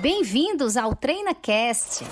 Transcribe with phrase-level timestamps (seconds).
[0.00, 2.06] Bem-vindos ao TreinaCast.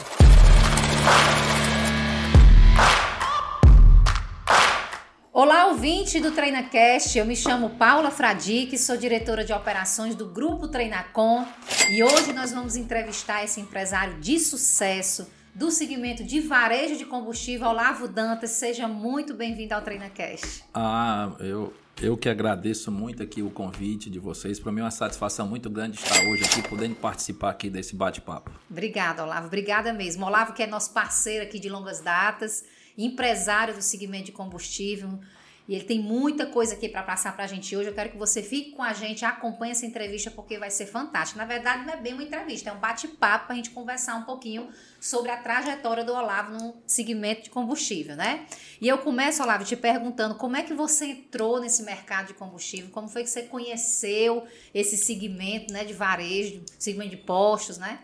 [5.33, 7.17] Olá, ouvinte do TreinaCast.
[7.17, 11.47] Eu me chamo Paula Fradique, sou diretora de operações do Grupo Treinacom
[11.91, 17.69] e hoje nós vamos entrevistar esse empresário de sucesso do segmento de varejo de combustível,
[17.69, 18.51] Olavo Dantas.
[18.51, 20.63] Seja muito bem-vindo ao TreinaCast.
[20.75, 24.61] Ah, eu, eu que agradeço muito aqui o convite de vocês.
[24.61, 28.51] Para mim é uma satisfação muito grande estar hoje aqui, podendo participar aqui desse bate-papo.
[28.71, 29.47] Obrigada, Olavo.
[29.47, 30.25] Obrigada mesmo.
[30.25, 32.65] Olavo, que é nosso parceiro aqui de longas datas
[32.99, 35.21] empresário do segmento de combustível.
[35.69, 37.91] E ele tem muita coisa aqui para passar para a gente hoje.
[37.91, 41.39] Eu quero que você fique com a gente, acompanhe essa entrevista porque vai ser fantástica.
[41.39, 44.23] Na verdade, não é bem uma entrevista, é um bate-papo para a gente conversar um
[44.23, 44.69] pouquinho
[44.99, 48.47] sobre a trajetória do Olavo no segmento de combustível, né?
[48.81, 52.89] E eu começo, Olavo, te perguntando como é que você entrou nesse mercado de combustível,
[52.91, 57.99] como foi que você conheceu esse segmento, né, de varejo, segmento de postos, né?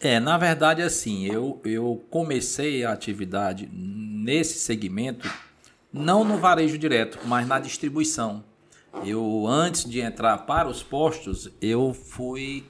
[0.00, 5.28] É, na verdade, assim, eu, eu comecei a atividade nesse segmento,
[5.92, 8.44] não no varejo direto, mas na distribuição.
[9.04, 12.64] Eu, antes de entrar para os postos, eu fui.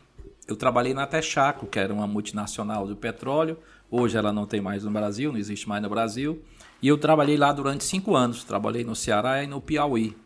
[0.46, 3.58] Eu trabalhei na Texaco, que era uma multinacional do petróleo.
[3.90, 6.42] Hoje ela não tem mais no Brasil, não existe mais no Brasil.
[6.82, 8.44] E eu trabalhei lá durante cinco anos.
[8.44, 10.16] Trabalhei no Ceará e no Piauí.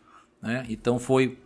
[0.41, 0.65] Né?
[0.69, 1.37] Então foi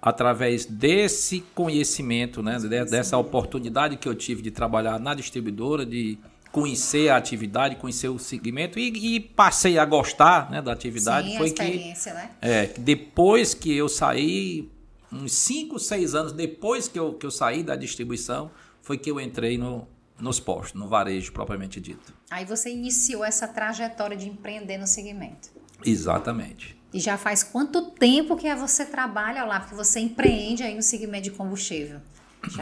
[0.00, 2.58] através desse conhecimento, né,
[2.90, 6.18] dessa oportunidade que eu tive de trabalhar na distribuidora, de
[6.54, 11.32] conhecer a atividade, conhecer o segmento e, e passei a gostar né, da atividade.
[11.32, 12.30] Sim, foi que, né?
[12.40, 14.70] É, depois que eu saí,
[15.10, 19.20] uns 5, 6 anos depois que eu, que eu saí da distribuição, foi que eu
[19.20, 22.14] entrei no, nos postos, no varejo propriamente dito.
[22.30, 25.48] Aí você iniciou essa trajetória de empreender no segmento.
[25.84, 26.78] Exatamente.
[26.92, 31.24] E já faz quanto tempo que você trabalha lá, porque você empreende aí no segmento
[31.24, 32.00] de combustível?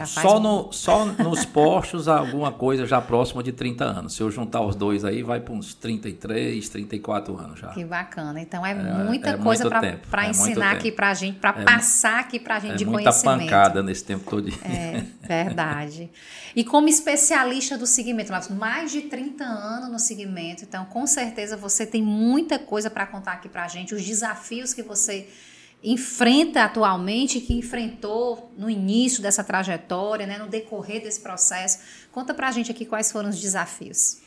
[0.05, 4.15] Só, no, só nos postos alguma coisa já próxima de 30 anos.
[4.15, 7.69] Se eu juntar os dois aí, vai para uns 33, 34 anos já.
[7.69, 8.39] Que bacana.
[8.41, 11.63] Então é, é muita é coisa para é ensinar aqui para a gente, para É
[11.63, 13.39] passar aqui para a gente de muita conhecimento.
[13.39, 14.49] pancada nesse tempo todo.
[14.63, 16.09] É, verdade.
[16.55, 21.85] E como especialista do segmento, mais de 30 anos no segmento, então com certeza você
[21.85, 25.27] tem muita coisa para contar aqui para a gente, os desafios que você
[25.83, 31.79] enfrenta atualmente, que enfrentou no início dessa trajetória, né, no decorrer desse processo.
[32.11, 34.21] Conta pra gente aqui quais foram os desafios.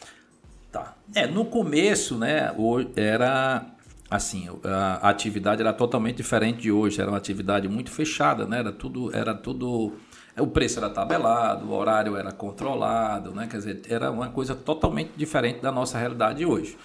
[0.71, 0.95] Tá.
[1.15, 2.55] É, no começo, né,
[2.95, 3.67] era
[4.11, 8.59] assim, a atividade era totalmente diferente de hoje, era uma atividade muito fechada, né?
[8.61, 9.95] Era tudo, era tudo
[10.39, 13.47] o preço era tabelado, o horário era controlado, né?
[13.51, 16.77] Quer dizer, era uma coisa totalmente diferente da nossa realidade hoje.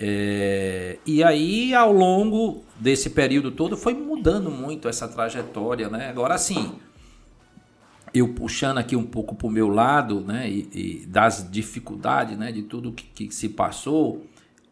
[0.00, 6.08] É, e aí, ao longo desse período todo, foi mudando muito essa trajetória, né?
[6.08, 6.78] Agora, sim,
[8.14, 10.48] eu puxando aqui um pouco para o meu lado, né?
[10.48, 12.52] E, e, das dificuldades, né?
[12.52, 14.24] De tudo que, que se passou,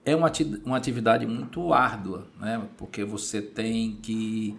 [0.04, 0.30] é uma,
[0.64, 2.62] uma atividade muito árdua, né?
[2.76, 4.56] Porque você tem que...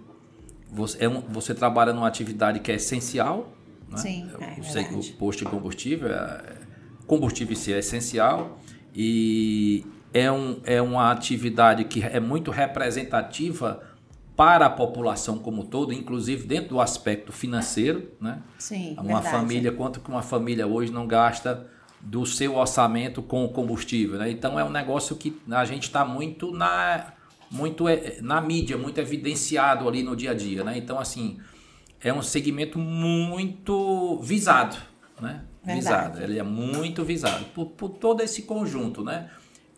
[0.69, 3.53] Você, é um, você trabalha numa atividade que é essencial,
[3.89, 3.97] né?
[3.97, 6.57] Sim, é o, o posto de combustível, é,
[7.05, 8.59] combustível em si é essencial
[8.93, 13.83] e é, um, é uma atividade que é muito representativa
[14.35, 18.39] para a população como todo, inclusive dentro do aspecto financeiro, né?
[18.59, 19.29] Sim, uma verdade.
[19.31, 21.67] família, quanto que uma família hoje não gasta
[21.99, 24.29] do seu orçamento com combustível, né?
[24.29, 27.13] Então é um negócio que a gente está muito na
[27.49, 30.77] muito é, na mídia, muito evidenciado ali no dia a dia, né?
[30.77, 31.39] Então assim,
[31.99, 34.77] é um segmento muito visado,
[35.19, 35.41] né?
[35.63, 35.79] Verdade.
[35.79, 39.31] Visado, ele é muito visado por, por todo esse conjunto, né?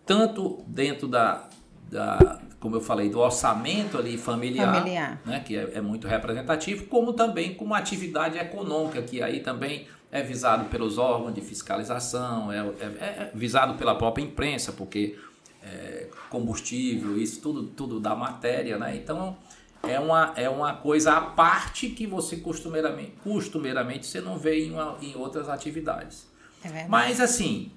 [0.10, 1.48] Tanto dentro da,
[1.92, 5.22] da, como eu falei, do orçamento ali familiar, Familiar.
[5.24, 5.40] Né?
[5.40, 10.24] que é, é muito representativo, como também com uma atividade econômica, que aí também é
[10.24, 12.86] visado pelos órgãos de fiscalização, é, é-
[13.28, 15.16] é visado pela própria imprensa, porque
[15.62, 18.96] é, combustível, isso tudo, tudo da matéria, né?
[18.96, 19.38] Então
[19.84, 24.72] é uma, é uma coisa à parte que você costumeiramente, costumeiramente você não vê em,
[24.72, 26.26] uma- em outras atividades.
[26.66, 26.88] É.
[26.88, 27.72] Mas assim,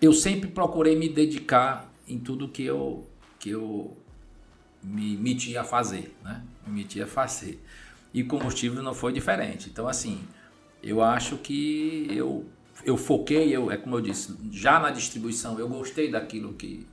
[0.00, 3.06] eu sempre procurei me dedicar em tudo que eu,
[3.38, 3.96] que eu
[4.82, 6.42] me meti a fazer, né?
[6.66, 7.62] Me meti a fazer.
[8.12, 9.68] E combustível não foi diferente.
[9.68, 10.20] Então, assim,
[10.82, 12.44] eu acho que eu,
[12.84, 16.86] eu foquei, eu, é como eu disse, já na distribuição, eu gostei daquilo que,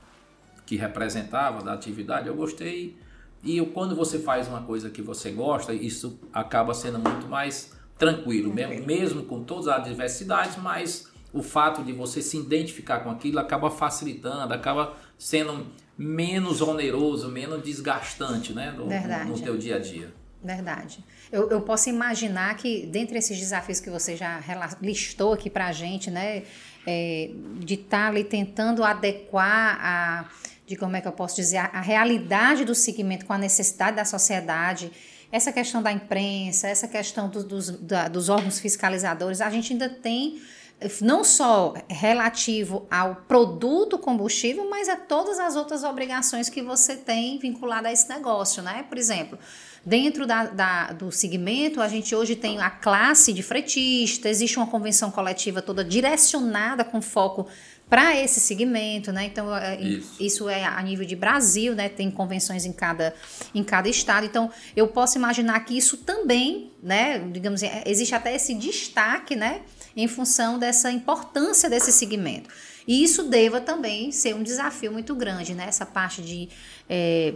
[0.66, 2.96] que representava, da atividade, eu gostei.
[3.42, 7.72] E eu, quando você faz uma coisa que você gosta, isso acaba sendo muito mais
[7.96, 13.10] tranquilo, mesmo, mesmo com todas as adversidades, mas o fato de você se identificar com
[13.10, 15.66] aquilo acaba facilitando, acaba sendo
[15.98, 19.28] menos oneroso, menos desgastante, né, no, Verdade.
[19.28, 20.14] no teu dia a dia.
[20.42, 21.02] Verdade.
[21.32, 24.40] Eu, eu posso imaginar que, dentre esses desafios que você já
[24.80, 26.44] listou aqui para a gente, né,
[26.86, 30.30] é, de estar tá ali tentando adequar a,
[30.66, 33.96] de como é que eu posso dizer, a, a realidade do segmento com a necessidade
[33.96, 34.92] da sociedade,
[35.32, 39.88] essa questão da imprensa, essa questão do, dos, da, dos órgãos fiscalizadores, a gente ainda
[39.88, 40.40] tem
[41.00, 47.38] não só relativo ao produto combustível, mas a todas as outras obrigações que você tem
[47.38, 48.84] vinculada a esse negócio, né?
[48.88, 49.38] Por exemplo,
[49.86, 54.66] Dentro da, da, do segmento, a gente hoje tem a classe de fretista, existe uma
[54.66, 57.46] convenção coletiva toda direcionada com foco
[57.88, 59.26] para esse segmento, né?
[59.26, 60.22] Então, é, isso.
[60.22, 60.48] isso.
[60.48, 61.88] é a nível de Brasil, né?
[61.88, 63.14] Tem convenções em cada,
[63.54, 64.26] em cada estado.
[64.26, 67.18] Então, eu posso imaginar que isso também, né?
[67.30, 69.62] Digamos assim, existe até esse destaque, né?
[69.96, 72.50] Em função dessa importância desse segmento.
[72.86, 75.66] E isso deva também ser um desafio muito grande, né?
[75.68, 76.48] Essa parte de
[76.88, 77.34] é,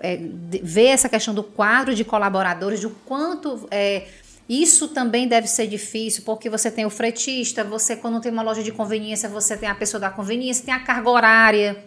[0.00, 0.18] é,
[0.62, 4.06] ver essa questão do quadro de colaboradores, do quanto é,
[4.48, 8.62] isso também deve ser difícil, porque você tem o fretista, você quando tem uma loja
[8.62, 11.84] de conveniência, você tem a pessoa da conveniência, tem a carga horária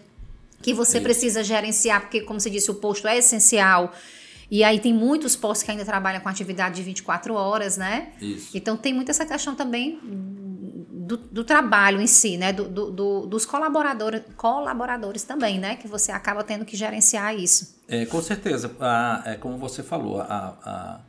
[0.62, 1.04] que você isso.
[1.04, 3.94] precisa gerenciar, porque como você disse, o posto é essencial.
[4.50, 8.10] E aí tem muitos postos que ainda trabalham com atividade de 24 horas, né?
[8.20, 8.58] Isso.
[8.58, 12.54] Então tem muita essa questão também do, do trabalho em si, né?
[12.54, 15.76] Do, do, dos colaboradores, colaboradores também, né?
[15.76, 17.78] Que você acaba tendo que gerenciar isso.
[17.88, 18.74] É, com certeza.
[18.80, 21.00] A, é como você falou, a, a,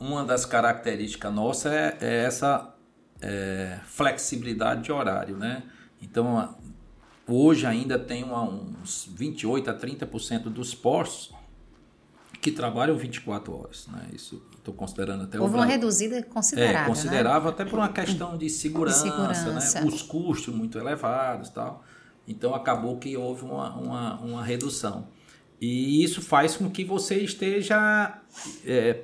[0.00, 2.74] uma das características nossa é, é essa
[3.20, 5.62] é, flexibilidade de horário, né?
[6.02, 6.56] Então,
[7.28, 11.38] hoje ainda tem uma, uns 28 a 30% dos postos
[12.40, 14.08] que trabalham 24 horas, né?
[14.14, 16.80] Isso estou considerando até Houve uma reduzida considerável.
[16.80, 17.54] É, considerável né?
[17.54, 19.80] até por uma questão de segurança, segurança.
[19.80, 19.86] Né?
[19.86, 21.84] os custos muito elevados tal.
[22.26, 25.08] Então acabou que houve uma, uma, uma redução.
[25.60, 28.18] E isso faz com que você esteja
[28.64, 29.02] é,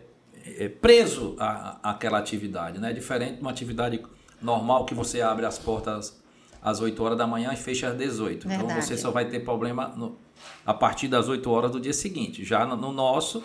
[0.58, 2.92] é, preso à, àquela atividade, né?
[2.92, 4.02] Diferente de uma atividade
[4.40, 6.20] normal que você abre as portas
[6.62, 8.48] às 8 horas da manhã e fecha às 18.
[8.48, 8.70] Verdade.
[8.70, 10.18] Então você só vai ter problema no,
[10.64, 12.44] a partir das 8 horas do dia seguinte.
[12.44, 13.42] Já no, no nosso,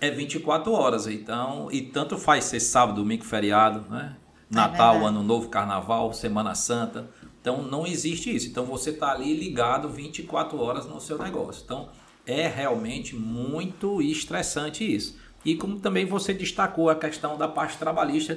[0.00, 4.16] é 24 horas, então, e tanto faz ser sábado, domingo, feriado, né?
[4.50, 7.08] É Natal, é Ano Novo, Carnaval, Semana Santa.
[7.40, 8.48] Então não existe isso.
[8.48, 11.62] Então você está ali ligado 24 horas no seu negócio.
[11.64, 11.88] Então
[12.26, 15.16] é realmente muito estressante isso.
[15.46, 18.36] E como também você destacou a questão da parte trabalhista,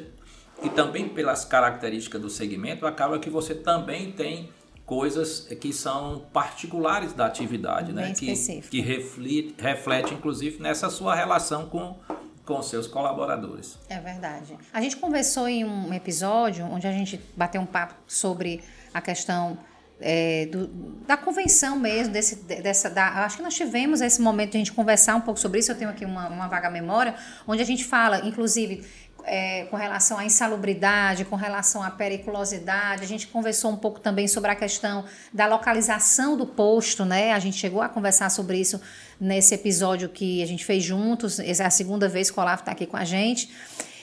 [0.62, 4.50] e também pelas características do segmento, acaba que você também tem
[4.86, 8.14] coisas que são particulares da atividade, né?
[8.14, 8.36] Bem né?
[8.36, 11.98] Que, que reflete, reflete, inclusive, nessa sua relação com,
[12.46, 13.80] com seus colaboradores.
[13.90, 14.56] É verdade.
[14.72, 18.62] A gente conversou em um episódio onde a gente bateu um papo sobre
[18.94, 19.58] a questão
[20.02, 20.68] é, do,
[21.08, 24.72] da convenção mesmo, desse, dessa, da, acho que nós tivemos esse momento de a gente
[24.72, 27.16] conversar um pouco sobre isso, eu tenho aqui uma, uma vaga memória,
[27.48, 28.86] onde a gente fala, inclusive,
[29.26, 33.04] é, com relação à insalubridade, com relação à periculosidade.
[33.04, 37.34] A gente conversou um pouco também sobre a questão da localização do posto, né?
[37.34, 38.82] A gente chegou a conversar sobre isso
[39.20, 41.40] nesse episódio que a gente fez juntos.
[41.40, 43.50] Essa é a segunda vez que o Olavo está aqui com a gente.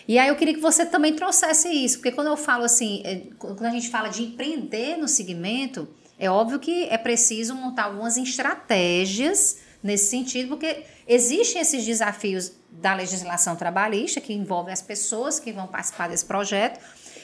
[0.08, 3.22] E aí eu queria que você também trouxesse isso, porque quando eu falo assim, é,
[3.38, 5.88] quando a gente fala de empreender no segmento,
[6.18, 12.94] é óbvio que é preciso montar algumas estratégias nesse sentido, porque existem esses desafios da
[12.94, 16.80] legislação trabalhista, que envolve as pessoas que vão participar desse projeto,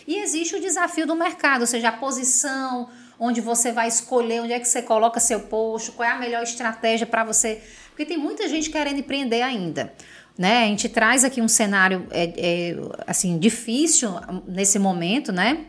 [0.07, 4.53] e existe o desafio do mercado, ou seja, a posição, onde você vai escolher, onde
[4.53, 7.63] é que você coloca seu posto, qual é a melhor estratégia para você.
[7.91, 9.93] Porque tem muita gente querendo empreender ainda.
[10.39, 10.65] Né?
[10.65, 14.11] A gente traz aqui um cenário é, é, assim difícil
[14.47, 15.67] nesse momento, né?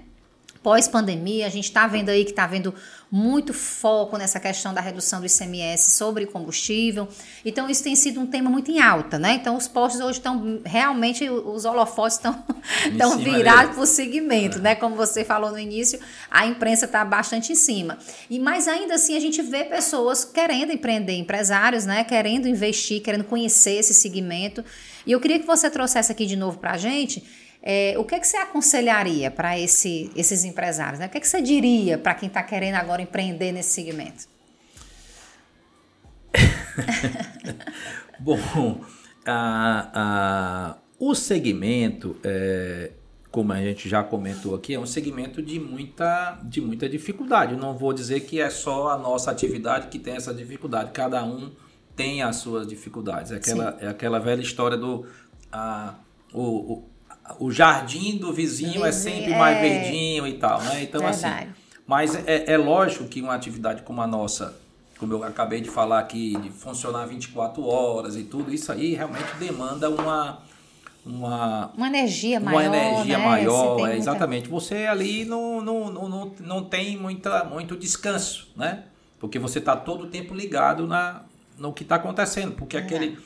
[0.64, 2.74] Pós-pandemia, a gente está vendo aí que está vendo
[3.12, 7.08] muito foco nessa questão da redução do ICMS sobre combustível.
[7.46, 9.34] Então, isso tem sido um tema muito em alta, né?
[9.34, 12.44] Então, os postos hoje estão realmente, os holofotes estão,
[12.90, 14.62] estão virados para o segmento, é.
[14.62, 14.76] né?
[14.76, 16.00] Como você falou no início,
[16.32, 18.00] a imprensa está bastante em cima.
[18.30, 22.04] E mais ainda assim, a gente vê pessoas querendo empreender, empresários, né?
[22.06, 24.66] Querendo investir, querendo conhecer esse segmento.
[25.06, 27.24] E eu queria que você trouxesse aqui de novo para a gente
[27.66, 31.00] é, o que, é que você aconselharia para esse, esses empresários?
[31.00, 31.06] Né?
[31.06, 34.28] O que, é que você diria para quem está querendo agora empreender nesse segmento?
[38.20, 38.82] Bom,
[39.26, 42.92] a, a, o segmento, é,
[43.32, 47.56] como a gente já comentou aqui, é um segmento de muita, de muita dificuldade.
[47.56, 50.92] não vou dizer que é só a nossa atividade que tem essa dificuldade.
[50.92, 51.50] Cada um
[51.96, 53.32] tem as suas dificuldades.
[53.32, 55.06] É aquela, é aquela velha história do
[55.50, 55.96] a,
[56.34, 56.93] o, o
[57.52, 59.38] jardim do vizinho, é sempre é...
[59.38, 60.84] mais verdinho e tal, né?
[60.84, 61.50] Então, assim, Verdade.
[61.52, 61.64] assim.
[61.86, 64.56] Mas é, é lógico que uma atividade como a nossa,
[64.98, 69.36] como eu acabei de falar aqui, de funcionar 24 horas e tudo, isso aí realmente
[69.38, 70.40] demanda uma.
[71.06, 72.70] Uma, uma energia maior.
[72.70, 73.26] Uma energia né?
[73.26, 73.98] maior, Você é, muita...
[73.98, 74.48] exatamente.
[74.48, 78.86] Você ali não, não, não, não, não tem muita, muito descanso, né?
[79.20, 81.24] Porque você está todo o tempo ligado na,
[81.58, 82.54] no que está acontecendo.
[82.54, 82.80] Porque é.
[82.80, 83.18] aquele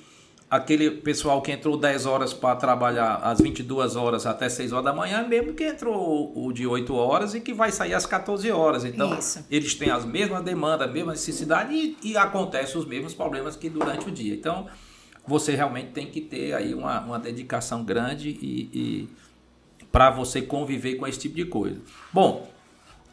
[0.49, 4.93] aquele pessoal que entrou 10 horas para trabalhar às 22 horas até 6 horas da
[4.93, 8.85] manhã, mesmo que entrou o de 8 horas e que vai sair às 14 horas.
[8.85, 9.45] Então, Isso.
[9.51, 13.69] eles têm as mesmas demandas, a mesma necessidade e, e acontecem os mesmos problemas que
[13.69, 14.33] durante o dia.
[14.33, 14.67] Então,
[15.27, 19.09] você realmente tem que ter aí uma, uma dedicação grande e, e
[19.91, 21.81] para você conviver com esse tipo de coisa.
[22.13, 22.49] Bom,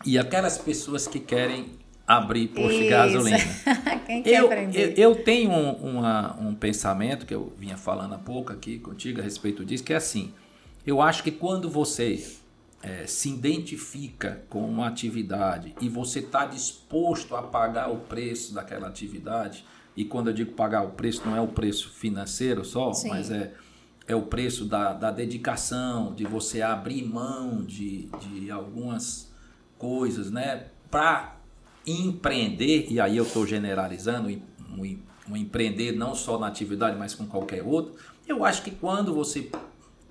[0.06, 1.72] e aquelas pessoas que querem
[2.06, 3.38] abrir posto de gasolina.
[4.06, 4.98] Quem quer eu, aprender?
[4.98, 9.20] eu, eu tenho um, uma, um pensamento que eu vinha falando há pouco aqui contigo
[9.20, 10.32] a respeito disso, que é assim:
[10.86, 12.22] eu acho que quando você
[12.82, 18.88] é, se identifica com uma atividade e você está disposto a pagar o preço daquela
[18.88, 19.64] atividade,
[19.96, 23.08] e quando eu digo pagar o preço, não é o preço financeiro só, Sim.
[23.08, 23.54] mas é,
[24.06, 29.32] é o preço da, da dedicação, de você abrir mão de, de algumas
[29.78, 30.66] coisas, né?
[30.90, 31.33] Para
[31.86, 34.98] empreender, e aí eu estou generalizando, um,
[35.28, 37.94] um empreender não só na atividade, mas com qualquer outro,
[38.26, 39.50] eu acho que quando você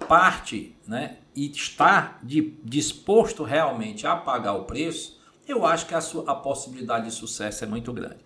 [0.07, 6.01] parte né, e está de, disposto realmente a pagar o preço, eu acho que a,
[6.01, 8.23] sua, a possibilidade de sucesso é muito grande.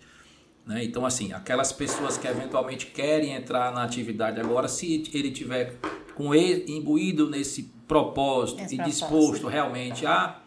[0.65, 0.83] Né?
[0.83, 5.75] Então, assim, aquelas pessoas que eventualmente querem entrar na atividade agora, se ele tiver
[6.13, 9.07] com ele imbuído nesse propósito Esse e propósito.
[9.07, 10.41] disposto realmente a,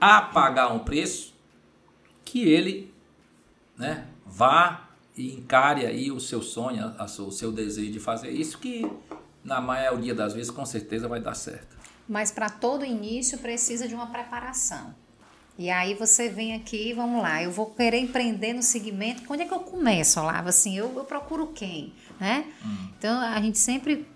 [0.00, 1.33] a pagar um preço,
[2.34, 2.92] que ele
[3.78, 8.90] né, vá e encare aí o seu sonho, o seu desejo de fazer isso, que
[9.44, 11.76] na maioria das vezes com certeza vai dar certo.
[12.08, 14.96] Mas para todo início precisa de uma preparação.
[15.56, 19.46] E aí você vem aqui, vamos lá, eu vou querer empreender no segmento, onde é
[19.46, 20.48] que eu começo, Olavo?
[20.48, 22.52] Assim, eu, eu procuro quem, né?
[22.66, 22.88] Hum.
[22.98, 24.08] Então, a gente sempre...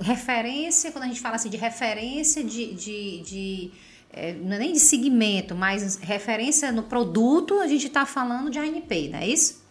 [0.00, 2.74] Referência, quando a gente fala assim de referência de...
[2.74, 3.72] de, de
[4.16, 8.58] é, não é nem de segmento, mas referência no produto, a gente está falando de
[8.58, 9.64] ANP, não é isso?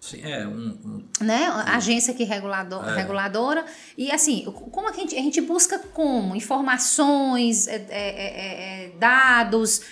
[0.00, 1.46] Sim, é um, um né?
[1.66, 2.94] Agência que regulador, É.
[2.96, 3.64] reguladora.
[3.98, 6.36] E assim, como a gente, a gente busca como?
[6.36, 9.82] Informações, é, é, é, é, dados,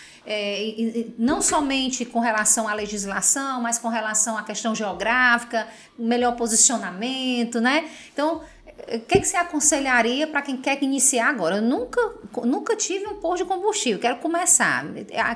[1.18, 5.66] não somente com relação à legislação, mas com relação à questão geográfica,
[5.98, 7.90] melhor posicionamento, né?
[8.12, 8.40] Então,
[8.76, 11.56] o que, que você aconselharia para quem quer iniciar agora?
[11.56, 12.00] Eu nunca,
[12.44, 14.84] nunca tive um posto de combustível, quero começar,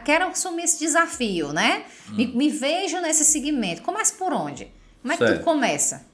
[0.04, 1.84] quero assumir esse desafio, né?
[2.10, 3.82] Me, me vejo nesse segmento.
[3.82, 4.70] Comece por onde?
[5.00, 5.36] Como é que Certo.
[5.38, 6.06] tudo começa?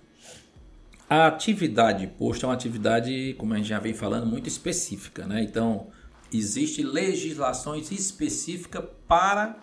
[1.08, 5.26] A atividade de posto é uma atividade, como a gente já vem falando, muito específica,
[5.26, 5.42] né?
[5.42, 5.88] Então,
[6.32, 9.56] existe legislações específicas para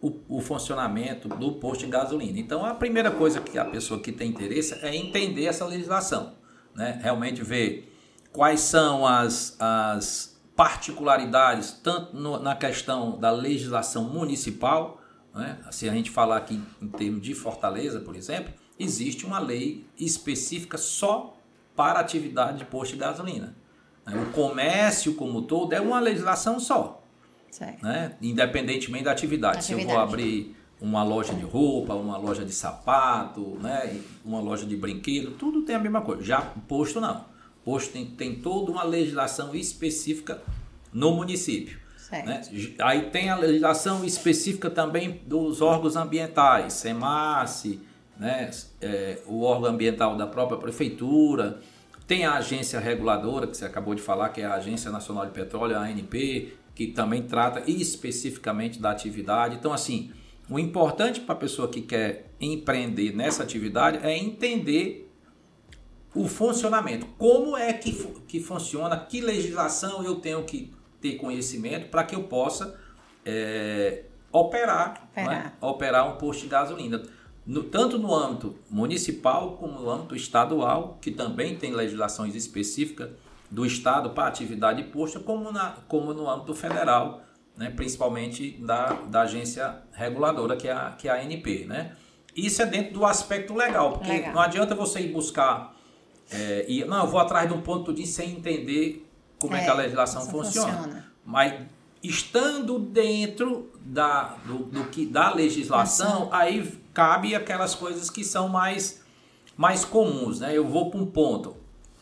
[0.00, 2.38] o, o funcionamento do posto de gasolina.
[2.38, 6.34] Então, a primeira coisa que a pessoa que tem interesse é entender essa legislação,
[6.74, 6.98] né?
[7.02, 7.92] Realmente ver
[8.32, 15.00] quais são as, as particularidades, tanto no- na questão da legislação municipal,
[15.34, 15.58] né?
[15.70, 20.76] se a gente falar aqui em termos de Fortaleza, por exemplo, existe uma lei específica
[20.76, 21.36] só
[21.76, 23.54] para a atividade de posto de gasolina.
[24.06, 24.20] né?
[24.20, 27.02] O comércio como todo é uma legislação só,
[27.50, 27.82] Certo.
[27.84, 28.16] né?
[28.20, 29.64] independentemente da atividade.
[29.64, 30.12] Se eu vou Atividade.
[30.12, 33.98] abrir uma loja de roupa, uma loja de sapato, né?
[34.22, 36.22] uma loja de brinquedo, tudo tem a mesma coisa.
[36.22, 37.24] Já posto não.
[37.64, 40.42] Posto tem, tem toda uma legislação específica
[40.92, 41.78] no município.
[42.12, 42.42] Né?
[42.82, 47.80] Aí tem a legislação específica também dos órgãos ambientais, SEMASSE,
[48.18, 48.50] né?
[48.80, 51.60] É, o órgão ambiental da própria prefeitura,
[52.06, 55.32] tem a agência reguladora, que você acabou de falar, que é a Agência Nacional de
[55.32, 59.56] Petróleo, a ANP, que também trata especificamente da atividade.
[59.56, 60.12] Então, assim,
[60.50, 65.10] o importante para a pessoa que quer empreender nessa atividade é entender
[66.14, 67.06] o funcionamento.
[67.18, 67.92] Como é que,
[68.28, 72.78] que funciona, que legislação eu tenho que ter conhecimento para que eu possa
[73.24, 75.30] é, operar, Operar.
[75.44, 75.52] né?
[75.60, 77.02] operar um posto de gasolina.
[77.46, 83.10] No- tanto no âmbito municipal como no âmbito estadual, que também tem legislações específicas
[83.50, 87.23] do Estado para atividade de posto, como, na, como no âmbito federal,
[87.56, 87.70] né?
[87.70, 91.66] principalmente da, da agência reguladora, que é a, que é a ANP.
[91.66, 91.92] Né?
[92.36, 94.34] Isso é dentro do aspecto legal, porque Legal.
[94.34, 95.74] não adianta você ir buscar
[96.30, 99.06] é, e não, eu vou atrás de um ponto de sem entender
[99.38, 100.72] como é, que a É, legislação funciona.
[100.72, 101.12] funciona.
[101.24, 101.60] Mas
[102.02, 109.02] estando dentro da, do, do que, da legislação, aí cabe aquelas coisas que são mais,
[109.56, 110.40] mais comuns.
[110.40, 110.56] Né?
[110.56, 111.56] Eu vou para um ponto.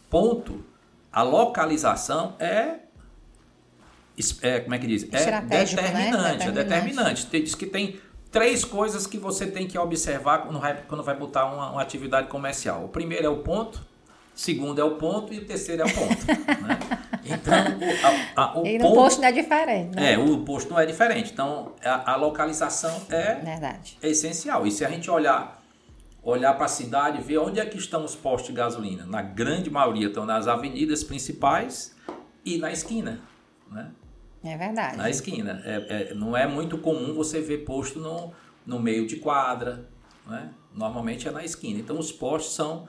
[0.08, 0.64] Ponto,
[1.12, 2.80] a localização é,
[4.42, 5.04] é como é que diz?
[5.12, 5.40] É né?
[5.40, 7.26] determinante, é Determinante.
[7.26, 8.00] Tem- Diz que tem
[8.30, 12.28] três coisas que você tem que observar quando vai, quando vai botar uma, uma atividade
[12.28, 12.84] comercial.
[12.84, 15.94] O primeiro é o ponto, o segundo é o ponto e o terceiro é o
[15.94, 16.26] ponto.
[16.26, 16.78] né?
[17.24, 19.94] Então, o, a, a, o e no ponto, posto não é diferente.
[19.94, 20.12] Né?
[20.14, 21.32] É, o posto não é diferente.
[21.32, 23.98] Então, a, a localização é Verdade.
[24.02, 24.66] essencial.
[24.66, 25.62] E se a gente olhar
[26.22, 29.04] olhar para a cidade ver onde é que estão os postos de gasolina.
[29.04, 31.96] Na grande maioria estão nas avenidas principais
[32.44, 33.20] e na esquina.
[33.70, 33.90] Né?
[34.44, 34.96] É verdade.
[34.96, 35.62] Na esquina.
[35.64, 38.32] É, é, não é muito comum você ver posto no,
[38.66, 39.88] no meio de quadra.
[40.26, 40.50] Né?
[40.74, 41.80] Normalmente é na esquina.
[41.80, 42.88] Então os postos são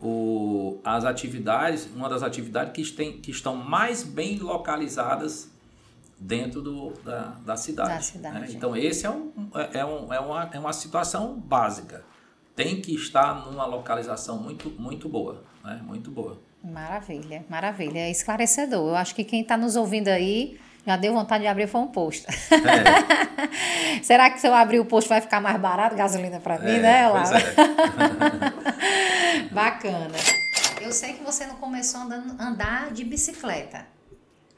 [0.00, 5.50] o, as atividades, uma das atividades que, tem, que estão mais bem localizadas
[6.18, 7.90] dentro do, da, da cidade.
[7.90, 8.40] Da cidade.
[8.40, 8.48] Né?
[8.50, 12.04] Então esse é, um, é, é, um, é, uma, é uma situação básica
[12.58, 15.80] tem que estar numa localização muito, muito boa, né?
[15.86, 16.42] Muito boa.
[16.60, 18.00] Maravilha, maravilha.
[18.00, 18.88] É esclarecedor.
[18.88, 21.88] Eu acho que quem está nos ouvindo aí já deu vontade de abrir foi um
[21.88, 22.26] posto.
[22.30, 22.34] É.
[24.02, 26.78] Será que se eu abrir o posto vai ficar mais barato gasolina para mim, é,
[26.78, 27.38] né, Laura?
[27.38, 27.42] É.
[29.52, 30.16] Bacana.
[30.80, 33.86] Eu sei que você não começou andando, andar de bicicleta.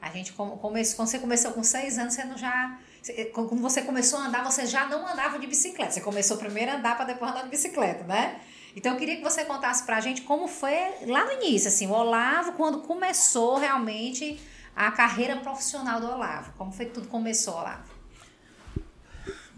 [0.01, 2.77] A gente começou, quando você começou com seis anos, você não já
[3.09, 5.91] eh, quando você começou a andar, você já não andava de bicicleta.
[5.91, 8.39] Você começou primeiro a andar para depois andar de bicicleta, né?
[8.73, 11.87] Então eu queria que você contasse para a gente como foi lá no início, assim,
[11.87, 14.39] o Olavo, quando começou realmente
[14.75, 16.53] a carreira profissional do Olavo.
[16.57, 17.89] Como foi que tudo começou, Olavo?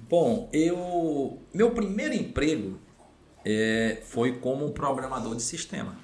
[0.10, 1.42] Bom, eu.
[1.54, 2.80] Meu primeiro emprego
[3.46, 5.96] é, foi como programador de sistema.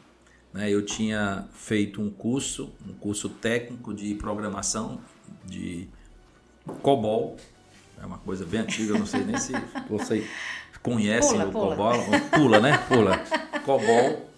[0.54, 0.70] Né?
[0.70, 5.00] Eu tinha feito um curso, um curso técnico de programação
[5.46, 5.88] de
[6.82, 7.38] COBOL.
[8.01, 9.51] É uma coisa bem antiga, não sei nem se
[9.89, 10.25] você
[10.82, 11.75] conhece pula, o pula.
[11.75, 11.96] COBOL.
[12.32, 12.78] Pula, né?
[12.88, 13.18] Pula.
[13.66, 14.29] COBOL.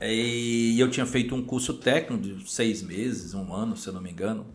[0.00, 4.00] E eu tinha feito um curso técnico de seis meses, um ano, se eu não
[4.00, 4.46] me engano.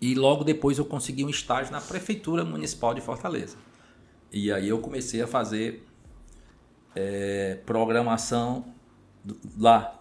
[0.00, 3.56] E logo depois eu consegui um estágio na Prefeitura Municipal de Fortaleza.
[4.32, 5.84] E aí eu comecei a fazer
[6.94, 8.64] é, programação
[9.58, 10.00] lá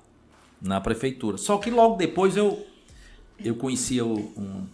[0.61, 1.37] na prefeitura.
[1.37, 2.65] Só que logo depois eu,
[3.43, 4.65] eu conhecia um,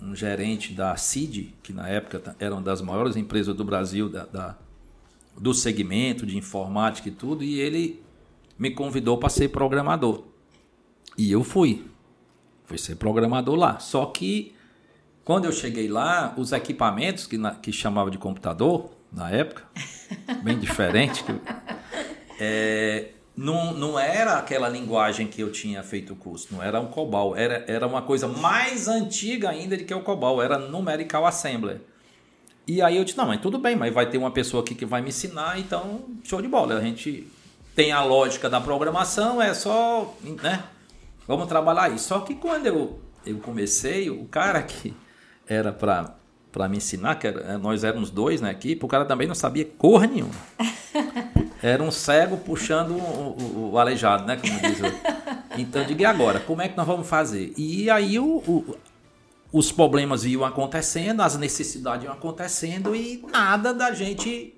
[0.00, 4.24] um gerente da CID, que na época era uma das maiores empresas do Brasil da,
[4.26, 4.58] da
[5.36, 8.02] do segmento de informática e tudo, e ele
[8.58, 10.24] me convidou para ser programador.
[11.16, 11.86] E eu fui.
[12.64, 13.78] Fui ser programador lá.
[13.78, 14.54] Só que
[15.24, 19.62] quando eu cheguei lá, os equipamentos que, na, que chamava de computador, na época,
[20.42, 21.32] bem diferente, que,
[22.40, 26.86] é, não, não era aquela linguagem que eu tinha feito o curso, não era um
[26.86, 31.80] COBOL, era, era uma coisa mais antiga ainda do que o COBOL, era Numerical Assembler.
[32.66, 34.84] E aí eu disse, não, mas tudo bem, mas vai ter uma pessoa aqui que
[34.84, 36.76] vai me ensinar, então show de bola.
[36.76, 37.26] A gente
[37.78, 40.12] tem a lógica da programação, é só,
[40.42, 40.64] né?
[41.28, 42.08] Vamos trabalhar isso.
[42.08, 44.96] Só que quando eu, eu comecei, o cara que
[45.46, 46.16] era para
[46.50, 49.64] para me ensinar, que era, nós éramos dois na equipe, o cara também não sabia
[49.64, 50.34] cor nenhuma.
[51.62, 54.36] Era um cego puxando o, o, o aleijado, né?
[54.36, 55.60] Como diz o...
[55.60, 57.52] Então, diga e agora, como é que nós vamos fazer?
[57.56, 58.76] E aí o, o,
[59.52, 64.57] os problemas iam acontecendo, as necessidades iam acontecendo e nada da gente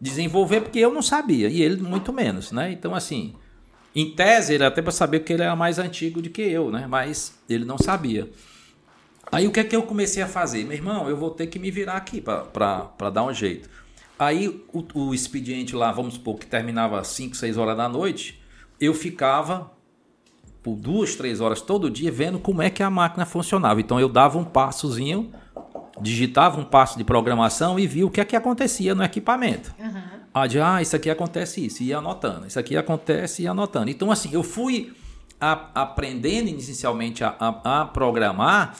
[0.00, 2.70] desenvolver, porque eu não sabia, e ele muito menos, né?
[2.72, 3.34] Então, assim,
[3.94, 6.86] em tese, era até para saber que ele era mais antigo do que eu, né?
[6.86, 8.30] Mas ele não sabia.
[9.30, 10.64] Aí o que é que eu comecei a fazer?
[10.64, 13.68] Meu irmão, eu vou ter que me virar aqui para dar um jeito.
[14.18, 18.40] Aí o, o, expediente lá, vamos supor que terminava 5, 6 horas da noite,
[18.80, 19.70] eu ficava
[20.62, 23.80] por duas, três horas todo dia vendo como é que a máquina funcionava.
[23.80, 25.32] Então eu dava um passozinho,
[26.00, 29.74] digitava um passo de programação e via o que é que acontecia no equipamento.
[29.78, 30.02] Uhum.
[30.32, 32.46] Ah, de, ah, isso aqui acontece isso, e ia anotando.
[32.46, 33.90] Isso aqui acontece e ia anotando.
[33.90, 34.94] Então assim, eu fui
[35.40, 38.76] a, aprendendo inicialmente a, a, a programar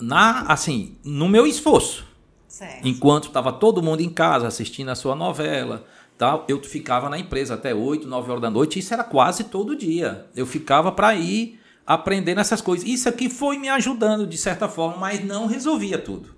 [0.00, 2.06] na assim, no meu esforço.
[2.46, 2.86] Certo.
[2.86, 5.86] Enquanto estava todo mundo em casa assistindo a sua novela,
[6.18, 8.78] tal, eu ficava na empresa até 8, 9 horas da noite.
[8.78, 10.26] Isso era quase todo dia.
[10.36, 12.88] Eu ficava para ir aprendendo essas coisas.
[12.88, 16.34] Isso aqui foi me ajudando de certa forma, mas não resolvia tudo.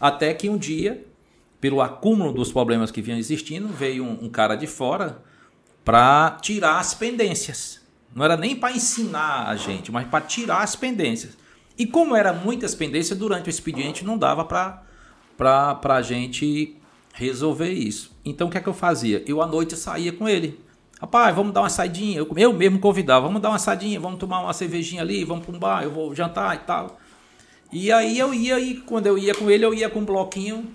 [0.00, 1.06] Até que um dia,
[1.60, 5.22] pelo acúmulo dos problemas que vinham existindo, veio um, um cara de fora
[5.84, 7.80] para tirar as pendências.
[8.14, 11.36] Não era nem para ensinar a gente, mas para tirar as pendências.
[11.78, 16.76] E como era muitas pendências durante o expediente, não dava para a gente
[17.14, 18.10] resolver isso.
[18.24, 19.22] Então o que é que eu fazia?
[19.26, 20.60] Eu à noite saía com ele.
[21.00, 22.18] Rapaz, vamos dar uma saidinha.
[22.18, 25.56] Eu, eu mesmo convidava, vamos dar uma saidinha, vamos tomar uma cervejinha ali, vamos para
[25.56, 26.98] um bar, eu vou jantar e tal.
[27.72, 30.68] E aí eu ia, e quando eu ia com ele, eu ia com um bloquinho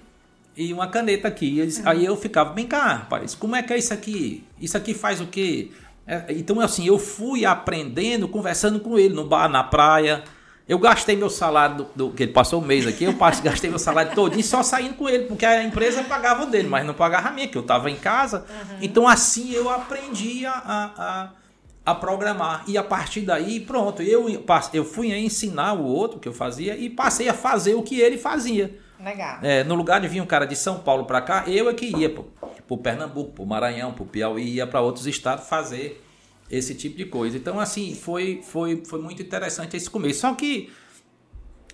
[0.57, 1.61] e uma caneta aqui.
[1.61, 1.83] Uhum.
[1.85, 4.43] Aí eu ficava, vem cá, rapaz, como é que é isso aqui?
[4.59, 5.69] Isso aqui faz o quê?
[6.07, 10.23] É, então, assim, eu fui aprendendo, conversando com ele no bar, na praia.
[10.67, 13.69] Eu gastei meu salário, do, do, que ele passou um mês aqui, eu passei, gastei
[13.69, 17.29] meu salário todinho só saindo com ele, porque a empresa pagava dele, mas não pagava
[17.29, 18.45] a minha, que eu estava em casa.
[18.49, 18.77] Uhum.
[18.81, 21.29] Então assim eu aprendi a, a,
[21.85, 22.63] a, programar.
[22.67, 24.27] E a partir daí, pronto, eu,
[24.73, 27.99] eu fui a ensinar o outro que eu fazia e passei a fazer o que
[27.99, 28.79] ele fazia.
[28.99, 29.37] Legal.
[29.43, 31.95] É, no lugar de vir um cara de São Paulo para cá, eu é que
[31.95, 32.23] ia para
[32.69, 36.03] o Pernambuco, para o Maranhão, para o Piauí, ia para outros estados fazer
[36.49, 37.37] esse tipo de coisa.
[37.37, 40.21] Então, assim, foi, foi, foi muito interessante esse começo.
[40.21, 40.71] Só que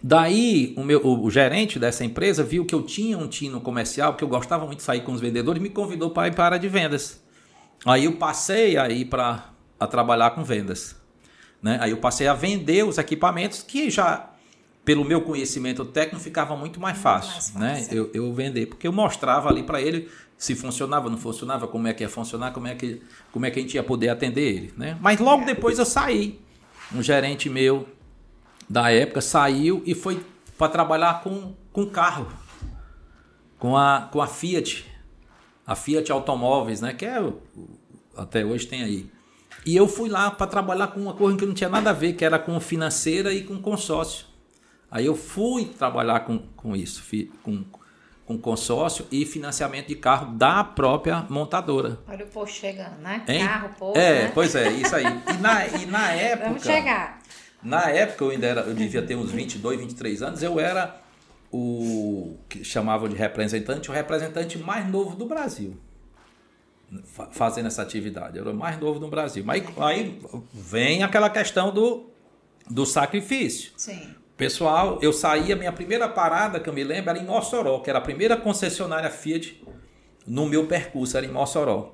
[0.01, 4.15] daí o, meu, o, o gerente dessa empresa viu que eu tinha um tino comercial,
[4.15, 6.47] que eu gostava muito de sair com os vendedores, me convidou para ir para a
[6.47, 7.21] área de vendas.
[7.85, 10.95] Aí eu passei a ir para a trabalhar com vendas.
[11.61, 11.77] Né?
[11.81, 14.29] Aí eu passei a vender os equipamentos que já
[14.83, 17.59] pelo meu conhecimento técnico ficava muito mais fácil, mais fácil.
[17.59, 17.87] né?
[17.91, 20.09] Eu, eu vender, porque eu mostrava ali para ele
[20.41, 22.99] se funcionava, não funcionava, como é que ia funcionar, como é que,
[23.31, 24.73] como é que a gente ia poder atender ele.
[24.75, 24.97] Né?
[24.99, 26.41] Mas logo depois eu saí.
[26.91, 27.87] Um gerente meu
[28.67, 30.25] da época saiu e foi
[30.57, 32.27] para trabalhar com, com carro,
[33.59, 34.83] com a, com a Fiat,
[35.65, 36.91] a Fiat Automóveis, né?
[36.91, 37.23] que é,
[38.17, 39.11] até hoje tem aí.
[39.63, 42.13] E eu fui lá para trabalhar com uma coisa que não tinha nada a ver,
[42.13, 44.25] que era com financeira e com consórcio.
[44.89, 47.03] Aí eu fui trabalhar com, com isso,
[47.43, 47.63] com,
[48.31, 51.99] com consórcio e financiamento de carro da própria montadora.
[52.07, 53.23] Olha o posto chegando, né?
[53.27, 53.45] Hein?
[53.45, 54.31] Carro, posto, É, né?
[54.33, 55.05] pois é, isso aí.
[55.05, 56.47] E na, e na época...
[56.47, 57.19] Vamos chegar.
[57.63, 60.99] Na época, eu ainda era, eu devia ter uns 22, 23 anos, eu era
[61.51, 65.77] o que chamavam de representante, o representante mais novo do Brasil
[67.31, 68.37] fazendo essa atividade.
[68.37, 69.43] Eu era o mais novo do Brasil.
[69.45, 70.19] Mas aí
[70.53, 72.09] vem aquela questão do,
[72.69, 73.71] do sacrifício.
[73.77, 74.13] Sim.
[74.41, 77.91] Pessoal, eu saí, a minha primeira parada, que eu me lembro, era em Mossoró, que
[77.91, 79.63] era a primeira concessionária Fiat
[80.25, 81.93] no meu percurso, era em Mossoró.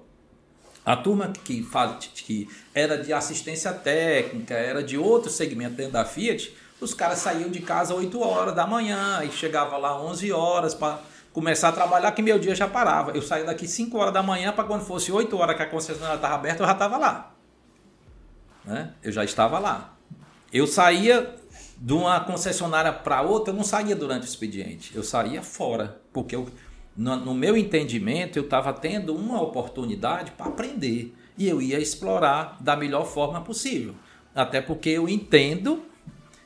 [0.86, 6.06] A turma que, faz, que era de assistência técnica, era de outro segmento dentro da
[6.06, 10.74] Fiat, os caras saíam de casa 8 horas da manhã e chegava lá 11 horas
[10.74, 11.02] para
[11.34, 13.12] começar a trabalhar, que meu dia já parava.
[13.12, 16.16] Eu saía daqui 5 horas da manhã para quando fosse 8 horas que a concessionária
[16.16, 17.34] estava aberta, eu já estava lá.
[18.64, 18.94] Né?
[19.04, 19.96] Eu já estava lá.
[20.54, 21.36] Eu saía
[21.80, 26.36] de uma concessionária para outra, eu não saía durante o expediente, eu saía fora, porque
[26.36, 26.48] eu,
[26.96, 32.58] no, no meu entendimento eu estava tendo uma oportunidade para aprender e eu ia explorar
[32.60, 33.94] da melhor forma possível.
[34.34, 35.84] Até porque eu entendo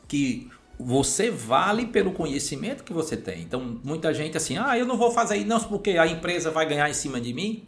[0.08, 3.42] que você vale pelo conhecimento que você tem.
[3.42, 6.66] Então, muita gente assim, ah, eu não vou fazer isso não porque a empresa vai
[6.68, 7.64] ganhar em cima de mim.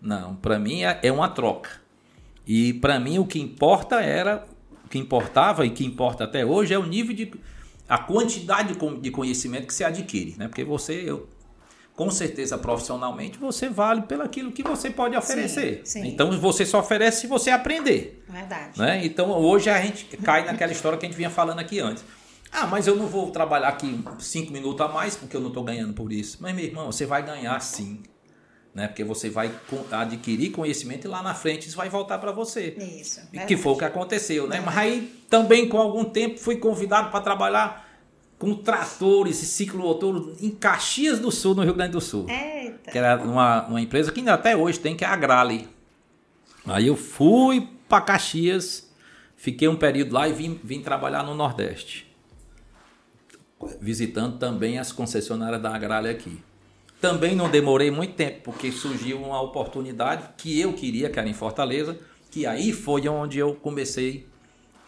[0.00, 1.70] Não, para mim é, é uma troca.
[2.46, 4.46] E para mim o que importa era
[4.86, 7.30] o que importava e que importa até hoje é o nível de.
[7.88, 10.36] a quantidade de conhecimento que se adquire.
[10.38, 10.46] Né?
[10.46, 11.28] Porque você, eu,
[11.94, 15.82] com certeza, profissionalmente, você vale pelo aquilo que você pode oferecer.
[15.84, 16.08] Sim, sim.
[16.08, 18.24] Então você só oferece se você aprender.
[18.28, 18.78] Verdade.
[18.78, 19.04] Né?
[19.04, 22.04] Então hoje a gente cai naquela história que a gente vinha falando aqui antes.
[22.52, 25.64] Ah, mas eu não vou trabalhar aqui cinco minutos a mais porque eu não estou
[25.64, 26.38] ganhando por isso.
[26.40, 28.00] Mas, meu irmão, você vai ganhar sim
[28.76, 28.88] né?
[28.88, 29.50] Porque você vai
[29.90, 32.76] adquirir conhecimento e lá na frente isso vai voltar para você.
[33.00, 33.22] Isso.
[33.48, 34.60] Que foi o que aconteceu, né?
[34.60, 37.88] Mas aí também com algum tempo fui convidado para trabalhar
[38.38, 42.26] com tratores e ciclomotor em Caxias do Sul, no Rio Grande do Sul.
[42.28, 42.90] Eita.
[42.90, 45.66] Que era uma, uma empresa que ainda até hoje tem, que é a Grale.
[46.66, 48.92] Aí eu fui para Caxias,
[49.38, 52.14] fiquei um período lá e vim, vim trabalhar no Nordeste.
[53.80, 56.42] Visitando também as concessionárias da Grale aqui.
[57.00, 61.34] Também não demorei muito tempo, porque surgiu uma oportunidade que eu queria, que era em
[61.34, 61.98] Fortaleza,
[62.30, 64.26] que aí foi onde eu comecei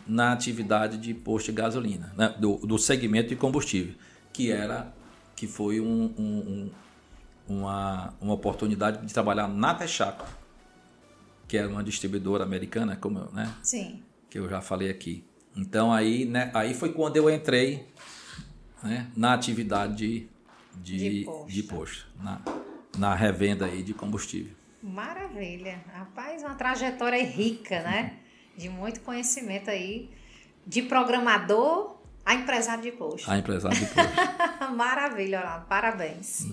[0.07, 2.35] na atividade de posto de gasolina, né?
[2.39, 3.95] do, do segmento de combustível,
[4.33, 4.93] que era
[5.37, 6.71] que foi um, um,
[7.49, 10.27] um, uma, uma oportunidade de trabalhar na Texaco,
[11.47, 13.55] que era uma distribuidora americana, como eu, né?
[13.63, 14.03] Sim.
[14.29, 15.25] Que eu já falei aqui.
[15.57, 17.87] Então aí, né, aí foi quando eu entrei
[18.83, 20.29] né, na atividade de
[20.83, 22.41] de, de posto, na,
[22.97, 24.53] na revenda aí de combustível.
[24.83, 25.81] Maravilha.
[25.93, 28.15] Rapaz, uma trajetória rica, né?
[28.57, 30.11] De muito conhecimento aí.
[30.67, 33.31] De programador a empresário de posto.
[33.31, 34.13] A empresário de posto.
[34.77, 35.67] Maravilha, Olavo.
[35.67, 36.47] Parabéns.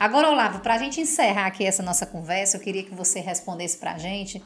[0.00, 3.78] Agora, Olavo, para a gente encerrar aqui essa nossa conversa, eu queria que você respondesse
[3.78, 4.42] para a gente